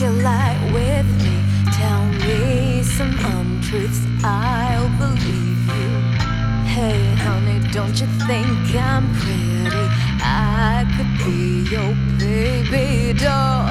you 0.00 0.10
lie 0.22 0.56
with 0.72 1.06
me? 1.24 1.42
Tell 1.72 2.04
me 2.22 2.84
some 2.84 3.12
untruths, 3.18 4.06
I'll 4.22 4.88
believe 4.96 5.66
you. 5.66 5.90
Hey, 6.74 7.14
honey, 7.16 7.58
don't 7.72 8.00
you 8.00 8.06
think 8.28 8.76
I'm 8.76 9.12
pretty? 9.14 9.86
I 10.22 10.86
could 10.94 11.12
be 11.24 11.68
your 11.68 11.92
baby 12.16 13.18
doll. 13.18 13.66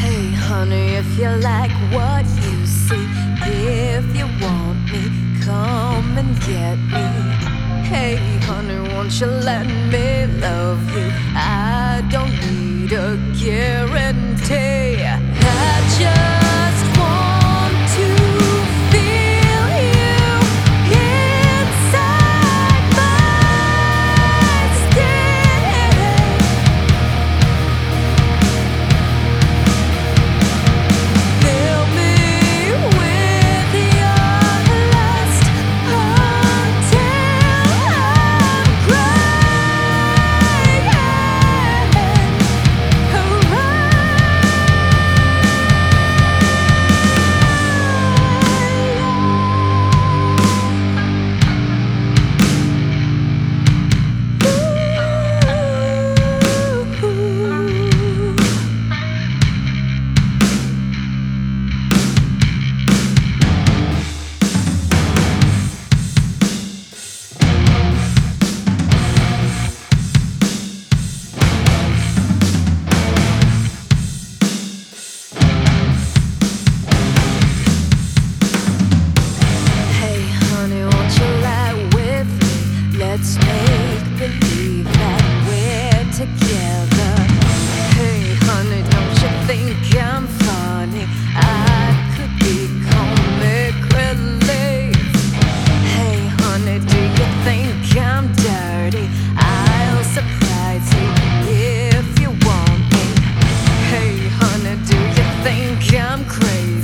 Hey, 0.00 0.30
honey, 0.32 0.94
if 0.94 1.18
you 1.18 1.28
like 1.28 1.72
what 1.92 2.24
you 2.44 2.64
see, 2.64 3.06
if 3.42 4.16
you 4.16 4.26
want 4.40 4.90
me, 4.90 5.02
come 5.44 6.16
and 6.16 6.32
get 6.48 6.78
me. 6.94 7.06
Hey, 7.92 8.16
honey, 8.46 8.88
won't 8.94 9.20
you 9.20 9.26
let 9.26 9.66
me 9.66 10.26
love 10.40 10.82
you? 10.96 11.10
I 11.34 12.02
don't 12.10 12.30
need 12.30 12.59
a 12.92 13.16
guarantee. 13.38 14.80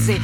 c'est 0.07 0.21